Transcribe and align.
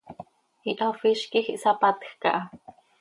Ihafíz 0.71 1.21
quij 1.31 1.47
ihsapatjc 1.55 2.21
aha. 2.29 2.43